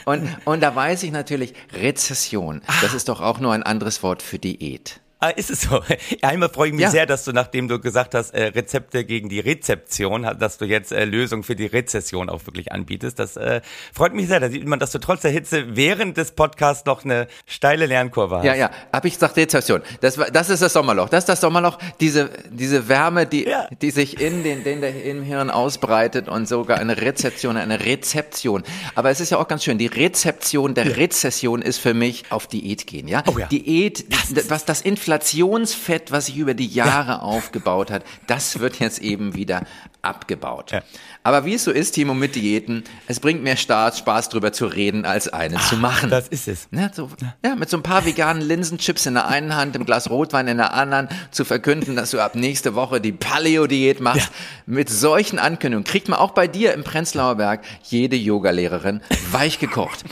Und, 0.04 0.28
und 0.44 0.62
da 0.62 0.76
weiß 0.76 1.04
ich 1.04 1.12
natürlich, 1.12 1.54
Rezession, 1.74 2.62
das 2.82 2.94
ist 2.94 3.08
doch 3.08 3.22
auch 3.22 3.40
nur 3.40 3.54
ein 3.54 3.64
anderes 3.64 4.04
Wort 4.04 4.22
für 4.22 4.40
Diät. 4.40 5.00
Ah, 5.22 5.30
ist 5.30 5.50
es 5.50 5.62
so? 5.64 5.82
Einmal 6.22 6.48
freue 6.50 6.70
ich 6.70 6.74
mich 6.74 6.84
Ja. 6.84 6.92
sehr, 6.92 7.06
dass 7.06 7.26
du, 7.26 7.34
nachdem 7.34 7.68
du 7.68 7.80
gesagt 7.80 8.16
hast, 8.16 8.32
äh, 8.34 8.46
Rezepte 8.46 9.04
gegen 9.04 9.28
die 9.28 9.42
Rezeption, 9.42 10.24
dass 10.40 10.58
du 10.58 10.64
jetzt 10.66 10.94
äh, 10.94 11.04
Lösungen 11.04 11.44
für 11.44 11.58
die 11.58 11.66
Rezession 11.66 12.30
auch 12.30 12.46
wirklich 12.46 12.72
anbietest. 12.72 13.20
Das 13.20 13.36
äh, 13.36 13.60
freut 13.94 14.14
mich 14.14 14.30
sehr. 14.30 14.40
Da 14.40 14.50
sieht 14.50 14.66
man, 14.66 14.80
dass 14.80 14.92
du 14.92 15.00
trotz 15.00 15.22
der 15.24 15.32
Hitze 15.32 15.76
während 15.76 16.16
des 16.16 16.32
Podcasts 16.32 16.86
noch 16.86 17.04
eine 17.04 17.28
steile 17.46 17.86
Lernkurve 17.86 18.38
hast. 18.38 18.46
Ja, 18.46 18.56
ja, 18.56 18.72
hab 18.94 19.04
ich 19.04 19.16
gesagt 19.16 19.36
Rezession. 19.36 19.82
Das, 20.00 20.18
war, 20.18 20.32
das 20.32 20.50
ist 20.50 20.62
das 20.62 20.72
Sommerloch. 20.72 21.10
Das 21.10 21.24
ist 21.24 21.30
das 21.30 21.42
Sommerloch, 21.42 21.78
diese, 22.00 22.30
diese 22.50 22.88
Wärme, 22.88 23.26
die, 23.26 23.44
Ja. 23.46 23.68
die 23.82 23.92
sich 23.92 24.22
in 24.22 24.44
den, 24.44 24.64
den 24.64 24.80
der, 24.80 25.04
im 25.04 25.24
Hirn 25.24 25.50
ausbreitet 25.50 26.30
und 26.30 26.48
sogar 26.48 26.78
eine 26.80 26.96
Rezeption, 27.02 27.58
eine 27.58 27.84
Rezeption. 27.86 28.64
Aber 28.96 29.10
es 29.10 29.20
ist 29.20 29.32
ja 29.32 29.38
auch 29.38 29.50
ganz 29.50 29.66
schön, 29.66 29.78
die 29.78 29.88
Rezeption 29.88 30.76
der 30.76 30.96
Rezession 30.96 31.62
ist 31.62 31.78
für 31.80 31.94
mich 31.94 32.24
auf 32.30 32.48
Diät 32.48 32.88
gehen, 32.88 33.10
ja? 33.10 33.22
Oh 33.28 33.38
ja. 33.38 33.48
Diät, 33.48 34.06
was 34.48 34.64
das 34.64 34.82
Inflationsfett, 35.10 36.12
was 36.12 36.28
sich 36.28 36.38
über 36.38 36.54
die 36.54 36.68
Jahre 36.68 37.24
aufgebaut 37.24 37.90
hat, 37.90 38.04
das 38.28 38.60
wird 38.60 38.80
jetzt 38.80 39.00
eben 39.00 39.34
wieder 39.34 39.64
abgebaut. 40.04 40.72
Ja. 40.72 40.84
Aber 41.24 41.46
wie 41.46 41.56
es 41.56 41.64
so 41.64 41.72
ist, 41.72 41.94
Timo, 41.94 42.14
mit 42.14 42.36
Diäten, 42.36 42.84
es 43.08 43.20
bringt 43.20 43.42
mehr 43.42 43.58
Spaß, 43.58 43.98
Spaß 43.98 44.30
drüber 44.30 44.54
zu 44.54 44.68
reden, 44.68 45.06
als 45.06 45.28
eine 45.28 45.58
zu 45.62 45.78
machen. 45.78 46.12
Das 46.12 46.28
ist 46.28 46.48
es. 46.48 46.68
Ja, 46.72 46.92
so, 46.94 47.10
ja, 47.44 47.56
mit 47.56 47.72
so 47.72 47.78
ein 47.78 47.84
paar 47.84 48.06
veganen 48.06 48.48
Linsenchips 48.48 49.08
in 49.08 49.16
der 49.16 49.28
einen 49.28 49.56
Hand, 49.56 49.76
im 49.76 49.84
Glas 49.84 50.12
Rotwein 50.12 50.48
in 50.48 50.58
der 50.58 50.76
anderen, 50.76 51.10
zu 51.32 51.44
verkünden, 51.44 51.96
dass 51.96 52.12
du 52.12 52.20
ab 52.20 52.36
nächste 52.36 52.76
Woche 52.76 53.02
die 53.02 53.12
Paleo-Diät 53.12 54.00
machst. 54.00 54.32
Mit 54.68 54.90
solchen 54.90 55.40
Ankündigungen 55.40 55.86
kriegt 55.86 56.08
man 56.08 56.20
auch 56.20 56.32
bei 56.32 56.48
dir 56.48 56.76
im 56.76 56.84
Prenzlauer 56.84 57.36
Berg 57.36 57.64
jede 57.82 58.16
Yogalehrerin 58.16 59.02
weich 59.32 59.58
gekocht. 59.58 60.06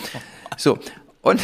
So, 0.57 0.79
und 1.21 1.39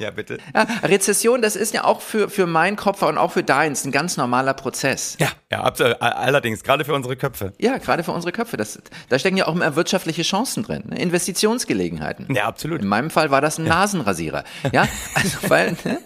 Ja, 0.00 0.10
bitte. 0.10 0.38
ja, 0.54 0.66
Rezession, 0.82 1.42
das 1.42 1.56
ist 1.56 1.74
ja 1.74 1.84
auch 1.84 2.00
für, 2.00 2.30
für 2.30 2.46
meinen 2.46 2.76
Kopf 2.76 3.02
und 3.02 3.18
auch 3.18 3.32
für 3.32 3.42
deins 3.42 3.84
ein 3.84 3.92
ganz 3.92 4.16
normaler 4.16 4.54
Prozess. 4.54 5.16
Ja, 5.20 5.28
ja, 5.52 5.62
absolut. 5.62 6.00
Allerdings, 6.00 6.62
gerade 6.62 6.86
für 6.86 6.94
unsere 6.94 7.16
Köpfe. 7.16 7.52
Ja, 7.58 7.76
gerade 7.76 8.02
für 8.02 8.12
unsere 8.12 8.32
Köpfe. 8.32 8.56
Das, 8.56 8.80
da 9.10 9.18
stecken 9.18 9.36
ja 9.36 9.46
auch 9.46 9.54
immer 9.54 9.76
wirtschaftliche 9.76 10.22
Chancen 10.22 10.62
drin, 10.62 10.84
ne? 10.88 10.98
Investitionsgelegenheiten. 10.98 12.34
Ja, 12.34 12.46
absolut. 12.46 12.80
In 12.80 12.88
meinem 12.88 13.10
Fall 13.10 13.30
war 13.30 13.42
das 13.42 13.58
ein 13.58 13.64
Nasenrasierer. 13.64 14.44
Ja, 14.72 14.88
also 15.14 15.38
weil. 15.48 15.76
Ne? 15.84 15.98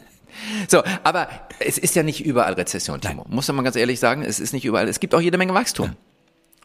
So, 0.68 0.82
aber 1.04 1.28
es 1.60 1.78
ist 1.78 1.94
ja 1.94 2.02
nicht 2.02 2.24
überall 2.24 2.54
Rezession, 2.54 3.00
Timo. 3.00 3.24
Muss 3.28 3.50
man 3.50 3.64
ganz 3.64 3.76
ehrlich 3.76 4.00
sagen, 4.00 4.22
es 4.22 4.40
ist 4.40 4.52
nicht 4.52 4.64
überall. 4.64 4.88
Es 4.88 4.98
gibt 4.98 5.14
auch 5.14 5.20
jede 5.20 5.38
Menge 5.38 5.54
Wachstum. 5.54 5.94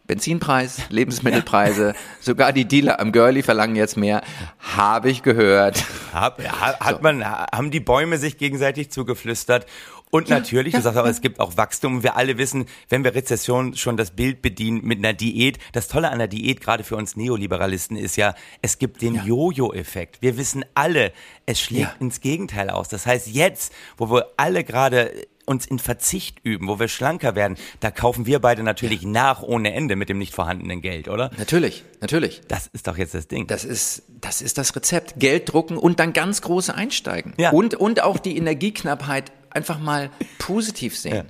Benzinpreis, 0.10 0.82
Lebensmittelpreise, 0.90 1.94
sogar 2.20 2.52
die 2.52 2.66
Dealer 2.66 3.00
am 3.00 3.12
Girlie 3.12 3.44
verlangen 3.44 3.76
jetzt 3.76 3.96
mehr. 3.96 4.24
Habe 4.58 5.10
ich 5.12 5.22
gehört. 5.24 5.86
Hab, 6.12 6.42
ha- 6.44 6.80
hat 6.80 7.02
man, 7.04 7.24
ha- 7.24 7.46
haben 7.54 7.70
die 7.72 7.80
Bäume 7.80 8.18
sich 8.18 8.38
gegenseitig 8.40 8.90
zugeflüstert 8.90 9.68
Und 10.12 10.28
natürlich, 10.28 10.74
du 10.74 10.82
sagst 10.82 10.98
auch, 10.98 11.06
es 11.06 11.22
gibt 11.22 11.40
auch 11.40 11.56
Wachstum. 11.58 12.02
Wir 12.02 12.18
alle 12.18 12.40
wissen, 12.40 12.66
wenn 12.90 13.04
wir 13.04 13.14
Rezession 13.14 13.76
schon 13.76 13.96
das 13.98 14.10
Bild 14.10 14.42
bedienen 14.42 14.82
mit 14.84 14.98
einer 14.98 15.14
Diät, 15.14 15.60
das 15.74 15.88
Tolle 15.88 16.10
an 16.10 16.18
der 16.18 16.28
Diät, 16.28 16.60
gerade 16.62 16.84
für 16.84 16.96
uns 16.96 17.16
Neoliberalisten, 17.16 17.96
ist 17.96 18.16
ja, 18.16 18.34
es 18.64 18.80
gibt 18.80 19.04
den 19.04 19.14
Jojo-Effekt. 19.24 20.24
Wir 20.24 20.38
wissen 20.40 20.66
alle, 20.74 21.12
es 21.46 21.62
schlägt 21.62 21.84
Ja. 21.84 21.96
ins 22.00 22.20
Gegenteil 22.22 22.72
aus. 22.72 22.90
Das 22.90 23.06
heißt, 23.06 23.28
jetzt, 23.28 23.72
wo 23.98 24.10
wir 24.10 24.26
alle 24.38 24.64
gerade 24.64 25.14
uns 25.50 25.66
in 25.66 25.80
Verzicht 25.80 26.38
üben, 26.44 26.68
wo 26.68 26.80
wir 26.80 26.88
schlanker 26.88 27.36
werden, 27.36 27.58
da 27.80 27.90
kaufen 27.90 28.26
wir 28.28 28.40
beide 28.40 28.62
natürlich 28.64 29.02
nach 29.02 29.42
ohne 29.42 29.74
Ende 29.74 29.96
mit 29.96 30.08
dem 30.08 30.20
nicht 30.20 30.34
vorhandenen 30.34 30.82
Geld, 30.82 31.10
oder? 31.10 31.32
Natürlich, 31.38 31.84
natürlich. 32.02 32.42
Das 32.48 32.68
ist 32.68 32.88
doch 32.88 32.98
jetzt 32.98 33.16
das 33.16 33.28
Ding. 33.28 33.48
Das 33.48 33.66
ist, 33.66 34.04
das 34.22 34.42
ist 34.42 34.60
das 34.60 34.76
Rezept. 34.76 35.16
Geld 35.18 35.52
drucken 35.52 35.76
und 35.78 36.00
dann 36.00 36.14
ganz 36.14 36.42
große 36.44 36.74
einsteigen. 36.74 37.34
Ja. 37.38 37.50
Und, 37.50 37.74
und 37.74 38.04
auch 38.04 38.20
die 38.20 38.38
Energieknappheit 38.38 39.32
einfach 39.50 39.80
mal 39.80 40.12
positiv 40.38 40.96
sehen. 40.96 41.26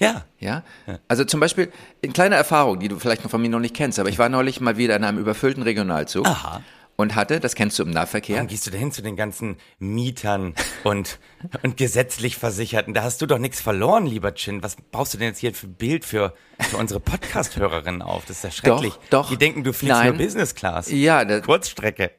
ja. 0.00 0.24
Ja. 0.40 0.62
Also 1.08 1.24
zum 1.24 1.40
Beispiel, 1.40 1.70
eine 2.02 2.12
kleine 2.12 2.36
Erfahrung, 2.36 2.78
die 2.80 2.88
du 2.88 2.98
vielleicht 2.98 3.22
noch 3.24 3.30
von 3.30 3.42
mir 3.42 3.50
noch 3.50 3.60
nicht 3.60 3.74
kennst, 3.74 3.98
aber 3.98 4.08
ich 4.08 4.18
war 4.18 4.28
neulich 4.28 4.60
mal 4.60 4.78
wieder 4.78 4.96
in 4.96 5.04
einem 5.04 5.18
überfüllten 5.18 5.62
Regionalzug 5.62 6.26
Aha. 6.26 6.62
Und 6.98 7.14
hatte, 7.14 7.38
das 7.38 7.54
kennst 7.54 7.78
du 7.78 7.84
im 7.84 7.90
Nahverkehr, 7.90 8.36
Warum 8.36 8.48
gehst 8.48 8.66
du 8.66 8.72
denn 8.72 8.80
hin 8.80 8.92
zu 8.92 9.02
den 9.02 9.14
ganzen 9.14 9.56
Mietern 9.78 10.54
und, 10.82 11.20
und 11.62 11.76
gesetzlich 11.76 12.36
Versicherten? 12.36 12.92
Da 12.92 13.04
hast 13.04 13.22
du 13.22 13.26
doch 13.26 13.38
nichts 13.38 13.60
verloren, 13.60 14.04
lieber 14.04 14.34
Chin. 14.34 14.64
Was 14.64 14.76
baust 14.90 15.14
du 15.14 15.18
denn 15.18 15.28
jetzt 15.28 15.38
hier 15.38 15.54
für 15.54 15.68
Bild 15.68 16.04
für, 16.04 16.34
für 16.58 16.76
unsere 16.76 16.98
Podcast-Hörerinnen 16.98 18.02
auf? 18.02 18.24
Das 18.26 18.38
ist 18.38 18.44
ja 18.44 18.50
schrecklich. 18.50 18.94
Doch, 19.10 19.22
doch. 19.22 19.30
Die 19.30 19.36
denken, 19.36 19.62
du 19.62 19.72
fliegst 19.72 19.96
Nein. 19.96 20.08
nur 20.08 20.16
Business 20.16 20.56
Class. 20.56 20.90
Ja, 20.90 21.24
Kurzstrecke. 21.40 22.10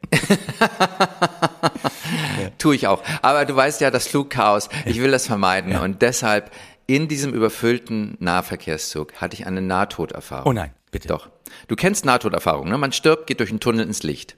Tue 2.58 2.74
ich 2.74 2.86
auch. 2.86 3.02
Aber 3.20 3.44
du 3.44 3.54
weißt 3.54 3.82
ja, 3.82 3.90
das 3.90 4.08
Flugchaos, 4.08 4.70
ich 4.86 4.98
will 5.02 5.10
das 5.10 5.26
vermeiden. 5.26 5.76
Und 5.76 6.00
deshalb 6.00 6.50
in 6.86 7.06
diesem 7.06 7.34
überfüllten 7.34 8.16
Nahverkehrszug 8.18 9.12
hatte 9.20 9.34
ich 9.34 9.46
eine 9.46 9.60
Nahtoderfahrung. 9.60 10.50
Oh 10.50 10.54
nein, 10.54 10.72
bitte. 10.90 11.08
Doch. 11.08 11.28
Du 11.68 11.76
kennst 11.76 12.06
Nahtoderfahrung, 12.06 12.66
ne? 12.70 12.78
Man 12.78 12.92
stirbt, 12.92 13.26
geht 13.26 13.40
durch 13.40 13.50
einen 13.50 13.60
Tunnel 13.60 13.86
ins 13.86 14.02
Licht. 14.02 14.36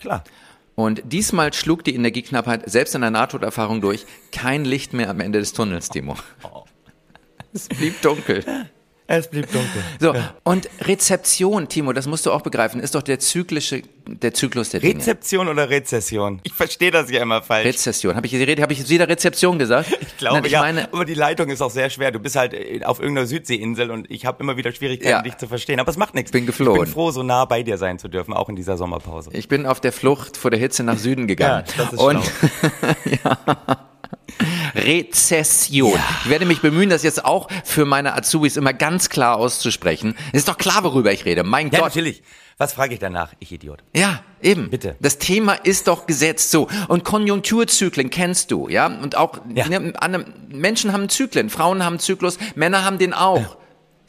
Klar. 0.00 0.24
Und 0.74 1.02
diesmal 1.04 1.52
schlug 1.52 1.84
die 1.84 1.94
Energieknappheit 1.94 2.68
selbst 2.68 2.94
in 2.94 3.02
der 3.02 3.10
Nahtoderfahrung 3.10 3.80
durch. 3.80 4.06
Kein 4.32 4.64
Licht 4.64 4.94
mehr 4.94 5.10
am 5.10 5.20
Ende 5.20 5.38
des 5.38 5.52
Tunnels, 5.52 5.88
Timo. 5.88 6.16
Es 7.52 7.68
blieb 7.68 8.00
dunkel. 8.00 8.44
Es 9.12 9.26
blieb 9.26 9.50
dunkel. 9.50 9.82
So, 9.98 10.14
und 10.44 10.70
Rezeption, 10.82 11.66
Timo, 11.68 11.92
das 11.92 12.06
musst 12.06 12.26
du 12.26 12.30
auch 12.30 12.42
begreifen, 12.42 12.78
ist 12.80 12.94
doch 12.94 13.02
der 13.02 13.18
zyklische, 13.18 13.82
der 14.06 14.32
Zyklus 14.34 14.70
der 14.70 14.78
Dinge. 14.78 14.94
Rezeption 15.00 15.48
oder 15.48 15.68
Rezession? 15.68 16.38
Ich 16.44 16.52
verstehe 16.52 16.92
das 16.92 17.10
ja 17.10 17.20
immer 17.20 17.42
falsch. 17.42 17.66
Rezession. 17.66 18.14
Habe 18.14 18.28
ich, 18.28 18.34
hab 18.34 18.70
ich 18.70 18.78
jetzt 18.78 18.88
wieder 18.88 19.08
Rezeption 19.08 19.58
gesagt? 19.58 19.88
ich 20.00 20.16
glaube, 20.16 20.36
Nein, 20.36 20.44
ich 20.44 20.52
ja, 20.52 20.60
meine, 20.60 20.92
aber 20.92 21.04
die 21.04 21.14
Leitung 21.14 21.48
ist 21.48 21.60
auch 21.60 21.72
sehr 21.72 21.90
schwer. 21.90 22.12
Du 22.12 22.20
bist 22.20 22.36
halt 22.36 22.54
äh, 22.54 22.84
auf 22.84 23.00
irgendeiner 23.00 23.26
Südseeinsel 23.26 23.90
und 23.90 24.08
ich 24.08 24.26
habe 24.26 24.40
immer 24.44 24.56
wieder 24.56 24.70
Schwierigkeiten, 24.70 25.10
Ja. 25.10 25.22
dich 25.22 25.36
zu 25.38 25.48
verstehen. 25.48 25.80
Aber 25.80 25.90
es 25.90 25.96
macht 25.96 26.14
nichts. 26.14 26.30
Bin 26.30 26.46
geflohen. 26.46 26.76
Ich 26.76 26.84
bin 26.84 26.92
froh, 26.92 27.10
so 27.10 27.24
nah 27.24 27.46
bei 27.46 27.64
dir 27.64 27.78
sein 27.78 27.98
zu 27.98 28.06
dürfen, 28.06 28.32
auch 28.32 28.48
in 28.48 28.54
dieser 28.54 28.76
Sommerpause. 28.76 29.30
ich 29.32 29.48
bin 29.48 29.66
auf 29.66 29.80
der 29.80 29.90
Flucht 29.90 30.36
vor 30.36 30.52
der 30.52 30.60
Hitze 30.60 30.84
nach 30.84 30.98
Süden 30.98 31.26
gegangen. 31.26 31.64
Ja, 31.66 31.84
das 31.84 31.92
ist 31.94 31.98
und 31.98 32.22
Rezession. 34.74 35.98
Ich 36.24 36.30
werde 36.30 36.46
mich 36.46 36.60
bemühen, 36.60 36.90
das 36.90 37.02
jetzt 37.02 37.24
auch 37.24 37.48
für 37.64 37.84
meine 37.84 38.14
Azubis 38.14 38.56
immer 38.56 38.72
ganz 38.72 39.08
klar 39.08 39.36
auszusprechen. 39.36 40.14
Es 40.32 40.40
ist 40.40 40.48
doch 40.48 40.58
klar, 40.58 40.84
worüber 40.84 41.12
ich 41.12 41.24
rede. 41.24 41.42
Mein 41.44 41.66
Ja, 41.70 41.80
Gott. 41.80 41.88
natürlich. 41.88 42.22
Was 42.58 42.74
frage 42.74 42.92
ich 42.92 43.00
danach? 43.00 43.32
Ich 43.38 43.50
Idiot. 43.52 43.78
Ja, 43.96 44.22
eben. 44.42 44.68
Bitte. 44.68 44.94
Das 45.00 45.16
Thema 45.16 45.54
ist 45.54 45.88
doch 45.88 46.06
gesetzt 46.06 46.50
so. 46.50 46.68
Und 46.88 47.04
Konjunkturzyklen 47.04 48.10
kennst 48.10 48.50
du, 48.50 48.68
ja? 48.68 48.86
Und 48.86 49.16
auch 49.16 49.38
Ja. 49.54 49.66
ne, 49.66 49.94
Menschen 50.50 50.92
haben 50.92 51.08
Zyklen, 51.08 51.48
Frauen 51.48 51.82
haben 51.82 51.98
Zyklus, 51.98 52.36
Männer 52.56 52.84
haben 52.84 52.98
den 52.98 53.14
auch. 53.14 53.56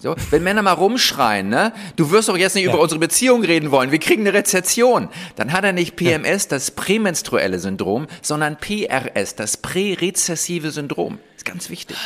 So, 0.01 0.15
wenn 0.31 0.41
Männer 0.41 0.63
mal 0.63 0.73
rumschreien, 0.73 1.47
ne? 1.47 1.73
Du 1.95 2.09
wirst 2.09 2.27
doch 2.27 2.35
jetzt 2.35 2.55
nicht 2.55 2.65
über 2.65 2.79
unsere 2.79 2.99
Beziehung 2.99 3.43
reden 3.43 3.69
wollen, 3.69 3.91
wir 3.91 3.99
kriegen 3.99 4.21
eine 4.21 4.33
Rezession. 4.33 5.09
Dann 5.35 5.51
hat 5.51 5.63
er 5.63 5.73
nicht 5.73 5.95
PMS, 5.95 6.47
das 6.47 6.71
prämenstruelle 6.71 7.59
Syndrom, 7.59 8.07
sondern 8.23 8.57
PRS, 8.57 9.35
das 9.35 9.57
prärezessive 9.57 10.71
Syndrom. 10.71 11.19
Ist 11.35 11.45
ganz 11.45 11.69
wichtig. 11.69 11.97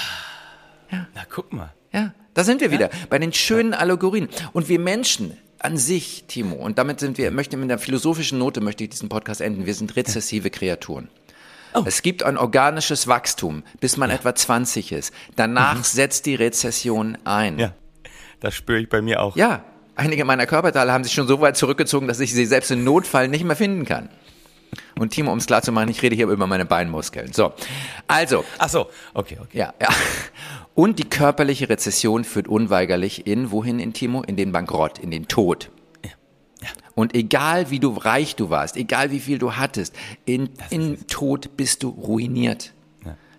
Na, 0.92 1.08
guck 1.30 1.54
mal. 1.54 1.74
Ja, 1.94 2.14
da 2.34 2.44
sind 2.44 2.60
wir 2.60 2.70
wieder 2.70 2.90
bei 3.10 3.18
den 3.18 3.32
schönen 3.32 3.74
Allegorien. 3.74 4.28
Und 4.52 4.68
wir 4.68 4.80
Menschen 4.80 5.38
an 5.60 5.78
sich, 5.78 6.26
Timo, 6.28 6.58
und 6.58 6.78
damit 6.78 7.00
sind 7.00 7.18
wir, 7.18 7.32
möchte 7.32 7.56
mit 7.56 7.72
einer 7.72 7.80
philosophischen 7.80 8.38
Note 8.38 8.60
möchte 8.60 8.84
ich 8.84 8.90
diesen 8.90 9.08
Podcast 9.08 9.40
enden. 9.40 9.66
Wir 9.66 9.74
sind 9.74 9.96
rezessive 9.96 10.50
Kreaturen. 10.50 11.08
Es 11.86 12.02
gibt 12.02 12.24
ein 12.24 12.38
organisches 12.38 13.08
Wachstum, 13.08 13.64
bis 13.80 13.98
man 13.98 14.10
etwa 14.10 14.36
20 14.36 14.92
ist. 14.92 15.14
Danach 15.36 15.84
setzt 15.84 16.26
die 16.26 16.36
Rezession 16.36 17.18
ein. 17.26 17.60
Ja, 17.60 17.74
das 18.46 18.54
spüre 18.54 18.80
ich 18.80 18.90
bei 18.90 19.02
mir 19.02 19.24
auch. 19.24 19.36
Ja, 19.36 19.64
einige 19.96 20.24
meiner 20.24 20.46
Körperteile 20.46 20.92
haben 20.92 21.04
sich 21.04 21.14
schon 21.14 21.28
so 21.28 21.42
weit 21.42 21.58
zurückgezogen, 21.58 22.08
dass 22.08 22.20
ich 22.20 22.32
sie 22.32 22.46
selbst 22.46 22.70
im 22.70 22.84
Notfall 22.84 23.28
nicht 23.28 23.44
mehr 23.44 23.56
finden 23.56 23.86
kann. 23.86 24.10
Und 25.00 25.10
Timo, 25.10 25.32
um 25.32 25.40
es 25.40 25.48
klar 25.48 25.64
zu 25.64 25.72
machen, 25.72 25.90
ich 25.90 26.02
rede 26.04 26.16
hier 26.16 26.28
über 26.28 26.46
meine 26.46 26.66
Beinmuskeln. 26.66 27.34
So, 27.34 27.54
also, 28.08 28.46
Ach 28.60 28.70
so, 28.70 28.90
okay, 29.16 29.40
okay. 29.42 29.58
ja, 29.58 29.74
ja. 29.82 29.90
Und 30.76 31.00
die 31.00 31.10
körperliche 31.10 31.70
Rezession 31.70 32.24
führt 32.24 32.48
unweigerlich 32.48 33.26
in, 33.26 33.50
wohin 33.50 33.80
in 33.80 33.94
Timo? 33.94 34.22
In 34.22 34.36
den 34.36 34.52
Bankrott, 34.52 35.00
in 35.00 35.10
den 35.10 35.28
Tod. 35.28 35.72
Und 36.94 37.16
egal 37.16 37.72
wie 37.72 37.80
du 37.80 37.94
reich 37.94 38.36
du 38.36 38.50
warst, 38.50 38.78
egal 38.78 39.12
wie 39.12 39.20
viel 39.20 39.40
du 39.40 39.56
hattest, 39.56 39.96
in, 40.26 40.50
in 40.70 41.08
Tod 41.08 41.58
bist 41.58 41.84
du 41.84 41.90
ruiniert. 41.90 42.74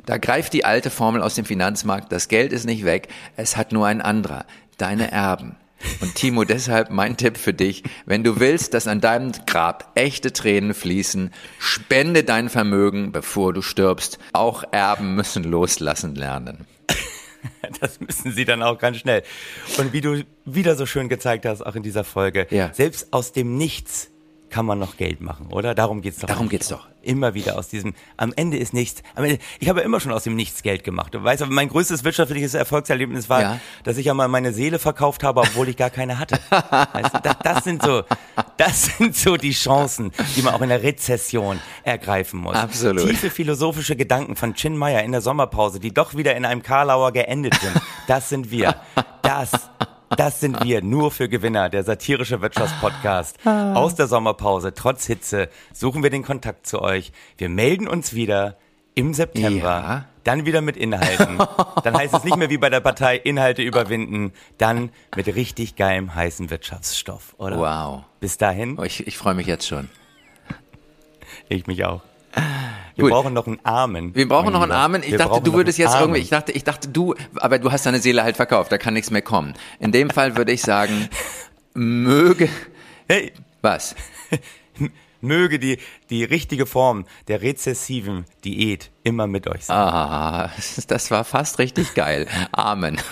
Da 0.07 0.19
greift 0.19 0.53
die 0.53 0.65
alte 0.65 0.91
Formel 0.91 1.21
aus 1.21 1.35
dem 1.35 1.45
Finanzmarkt, 1.45 2.13
das 2.13 2.29
Geld 2.29 2.53
ist 2.53 2.65
nicht 2.65 2.85
weg, 2.85 3.09
es 3.37 3.57
hat 3.57 3.73
nur 3.73 3.87
ein 3.87 4.01
anderer, 4.01 4.47
deine 4.79 5.11
Erben. 5.11 5.57
Und 6.01 6.15
Timo, 6.15 6.45
deshalb 6.45 6.91
mein 6.91 7.17
Tipp 7.17 7.37
für 7.37 7.53
dich, 7.53 7.83
wenn 8.07 8.25
du 8.25 8.41
willst, 8.41 8.73
dass 8.75 8.89
an 8.89 9.01
deinem 9.01 9.33
Grab 9.47 9.93
echte 9.95 10.33
Tränen 10.33 10.73
fließen, 10.75 11.33
spende 11.59 12.25
dein 12.25 12.49
Vermögen, 12.49 13.13
bevor 13.13 13.53
du 13.53 13.61
stirbst. 13.63 14.19
Auch 14.33 14.65
Erben 14.73 15.15
müssen 15.15 15.45
loslassen 15.45 16.15
lernen. 16.15 16.67
Das 17.81 18.01
müssen 18.01 18.33
sie 18.33 18.45
dann 18.45 18.63
auch 18.63 18.79
ganz 18.79 18.97
schnell. 18.99 19.23
Und 19.79 19.93
wie 19.93 20.01
du 20.01 20.25
wieder 20.45 20.75
so 20.75 20.85
schön 20.85 21.09
gezeigt 21.09 21.47
hast, 21.47 21.63
auch 21.65 21.77
in 21.77 21.83
dieser 21.83 22.03
Folge, 22.05 22.47
Ja. 22.51 22.73
selbst 22.75 23.13
aus 23.13 23.33
dem 23.33 23.57
Nichts 23.57 24.11
kann 24.51 24.67
man 24.67 24.79
noch 24.79 24.97
Geld 24.97 25.21
machen, 25.21 25.49
oder? 25.51 25.75
Darum 25.75 26.03
geht's 26.03 26.19
doch. 26.19 26.29
Darum 26.29 26.49
geht's 26.49 26.69
doch. 26.69 26.87
Immer 27.03 27.35
wieder 27.35 27.57
aus 27.57 27.69
diesem, 27.69 27.95
am 28.17 28.33
Ende 28.35 28.57
ist 28.57 28.75
nichts, 28.75 29.03
Ende, 29.15 29.39
ich 29.61 29.69
habe 29.69 29.81
immer 29.81 30.01
schon 30.01 30.13
aus 30.13 30.25
dem 30.25 30.35
Nichts 30.35 30.63
Geld 30.63 30.83
gemacht. 30.83 31.15
Du 31.15 31.23
weißt, 31.23 31.43
aber 31.43 31.53
mein 31.53 31.69
größtes 31.69 32.03
wirtschaftliches 32.05 32.55
Erfolgserlebnis 32.55 33.29
war, 33.29 33.41
Ja. 33.43 33.61
dass 33.85 33.97
ich 33.97 34.07
ja 34.07 34.15
mal 34.15 34.27
meine 34.29 34.53
Seele 34.53 34.79
verkauft 34.79 35.23
habe, 35.23 35.41
obwohl 35.41 35.69
ich 35.69 35.77
gar 35.77 35.91
keine 35.91 36.19
hatte. 36.19 36.39
weißt 36.51 37.15
du, 37.15 37.21
das, 37.23 37.37
das 37.45 37.65
sind 37.65 37.83
so, 37.83 38.03
das 38.57 38.87
sind 38.87 39.15
so 39.15 39.37
die 39.37 39.53
Chancen, 39.53 40.11
die 40.35 40.43
man 40.43 40.55
auch 40.55 40.63
in 40.63 40.69
der 40.69 40.83
Rezession 40.83 41.61
ergreifen 41.85 42.41
muss. 42.41 42.57
Absolut. 42.57 43.09
Tiefe 43.09 43.31
philosophische 43.31 43.95
Gedanken 43.95 44.35
von 44.35 44.55
Chin 44.55 44.77
Meyer 44.77 45.03
in 45.05 45.13
der 45.13 45.21
Sommerpause, 45.21 45.79
die 45.79 45.95
doch 45.95 46.17
wieder 46.17 46.35
in 46.37 46.45
einem 46.45 46.63
Karlauer 46.63 47.13
geendet 47.13 47.55
sind. 47.55 47.81
Das 48.09 48.29
sind 48.29 48.51
wir. 48.51 48.75
Das, 49.23 49.51
das 50.11 50.41
sind 50.41 50.63
wir. 50.65 50.83
Nur 50.83 51.11
für 51.11 51.29
Gewinner. 51.29 51.69
Der 51.69 51.83
satirische 51.85 52.41
Wirtschaftspodcast. 52.43 53.47
Aus 53.47 53.95
der 53.95 54.07
Sommerpause, 54.07 54.75
trotz 54.75 55.07
Hitze, 55.07 55.49
suchen 55.73 56.03
wir 56.03 56.11
den 56.11 56.23
Kontakt 56.23 56.67
zu 56.67 56.81
euch. 56.83 57.13
Wir 57.39 57.49
melden 57.49 57.89
uns 57.89 58.15
wieder 58.15 58.57
im 58.95 59.15
September. 59.15 59.61
Ja. 59.61 60.05
Dann 60.25 60.45
wieder 60.45 60.61
mit 60.61 60.77
Inhalten. 60.77 61.39
Dann 61.85 61.97
heißt 61.97 62.13
es 62.15 62.25
nicht 62.25 62.37
mehr 62.37 62.51
wie 62.51 62.59
bei 62.59 62.69
der 62.69 62.81
Partei 62.81 63.17
Inhalte 63.17 63.63
überwinden. 63.63 64.33
Dann 64.59 64.91
mit 65.15 65.27
richtig 65.29 65.77
geilem 65.77 66.15
heißen 66.15 66.51
Wirtschaftsstoff, 66.51 67.35
oder? 67.39 67.59
Wow. 67.59 68.05
Bis 68.19 68.37
dahin, 68.37 68.77
Oh, 68.79 68.83
Ich, 68.83 69.07
ich 69.07 69.17
freue 69.19 69.35
mich 69.35 69.47
jetzt 69.47 69.69
schon. 69.69 69.89
ich 71.49 71.67
mich 71.69 71.85
auch. 71.85 72.01
Wir 72.97 73.05
Gut. 73.05 73.13
brauchen 73.13 73.35
noch 73.35 73.47
einen 73.47 73.65
Armen. 73.65 74.15
Wir 74.15 74.27
brauchen 74.27 74.53
noch 74.53 74.63
einen. 74.63 74.73
Armen. 74.73 75.03
Ich 75.03 75.13
Wir 75.13 75.19
dachte, 75.19 75.41
du 75.43 75.53
würdest 75.53 75.79
jetzt 75.79 75.91
Armen. 75.91 76.03
irgendwie, 76.05 76.21
ich 76.23 76.31
dachte, 76.31 76.53
ich 76.53 76.65
dachte, 76.65 76.89
du, 76.89 77.15
aber 77.37 77.59
du 77.59 77.71
hast 77.71 77.87
deine 77.87 77.99
Seele 78.01 78.23
halt 78.25 78.37
verkauft, 78.37 78.73
da 78.73 78.79
kann 78.79 78.95
nichts 78.95 79.11
mehr 79.11 79.23
kommen. 79.23 79.55
In 79.81 79.93
dem 79.93 80.11
Fall 80.11 80.37
würde 80.37 80.53
ich 80.53 80.63
sagen, 80.63 81.09
möge, 81.75 82.49
Hey, 83.09 83.33
was? 83.63 83.95
möge 85.21 85.59
die, 85.59 85.79
die 86.11 86.25
richtige 86.25 86.67
Form 86.67 87.05
der 87.29 87.43
rezessiven 87.43 88.25
Diät 88.45 88.91
immer 89.03 89.27
mit 89.27 89.47
euch 89.47 89.67
sein. 89.67 89.77
Ah, 89.77 90.51
das 90.89 91.11
war 91.11 91.25
fast 91.25 91.59
richtig 91.59 91.95
geil. 91.95 92.27
Amen. 92.53 92.99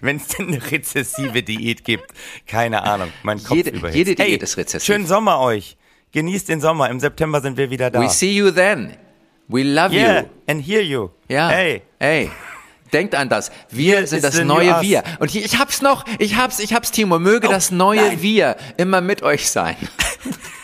Wenn 0.00 0.16
es 0.16 0.28
denn 0.28 0.48
eine 0.48 0.70
rezessive 0.70 1.42
Diät 1.42 1.84
gibt, 1.84 2.10
keine 2.46 2.82
Ahnung, 2.82 3.12
mein 3.22 3.42
Kopf 3.42 3.56
Jede- 3.56 3.70
überhitzt. 3.70 3.96
jede 3.96 4.14
Diät 4.14 4.26
hey, 4.28 4.36
ist 4.36 4.56
rezessiv. 4.56 4.84
Schönen 4.86 5.06
Sommer 5.06 5.40
euch. 5.40 5.76
Genießt 6.16 6.48
den 6.48 6.62
Sommer. 6.62 6.88
Im 6.88 6.98
September 6.98 7.42
sind 7.42 7.58
wir 7.58 7.68
wieder 7.68 7.90
da. 7.90 8.00
We 8.00 8.08
see 8.08 8.32
you 8.32 8.50
then. 8.50 8.96
We 9.48 9.62
love 9.62 9.94
yeah, 9.94 10.20
you. 10.20 10.28
and 10.46 10.66
hear 10.66 10.80
you. 10.80 11.10
Ja. 11.28 11.50
Hey. 11.50 11.82
Ey. 11.98 12.30
Denkt 12.90 13.14
an 13.14 13.28
das. 13.28 13.52
Wir 13.68 13.98
Hier 13.98 14.06
sind 14.06 14.24
das 14.24 14.42
neue. 14.42 14.80
Wir. 14.80 15.02
Und 15.18 15.30
hier, 15.30 15.44
ich 15.44 15.58
hab's 15.58 15.82
noch. 15.82 16.06
Ich 16.18 16.36
hab's, 16.36 16.58
ich 16.58 16.72
hab's, 16.72 16.90
Timo. 16.90 17.18
Möge 17.18 17.48
das 17.48 17.70
neue 17.70 18.00
Oh, 18.00 18.06
nein. 18.06 18.22
Wir 18.22 18.56
immer 18.78 19.02
mit 19.02 19.22
euch 19.22 19.50
sein. 19.50 19.76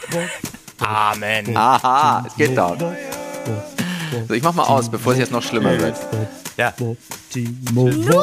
Amen. 0.79 1.55
Aha, 1.55 2.25
es 2.27 2.35
geht 2.35 2.57
doch. 2.57 2.79
So, 4.29 4.33
ich 4.33 4.43
mach 4.43 4.55
mal 4.55 4.65
aus, 4.65 4.91
bevor 4.91 5.13
es 5.13 5.19
jetzt 5.19 5.33
noch 5.33 5.43
schlimmer 5.43 5.79
wird. 5.79 5.99
Ja. 6.57 6.73
Nur 6.79 6.97
für 6.97 8.23